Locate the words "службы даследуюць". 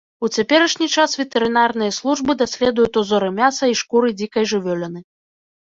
1.99-2.97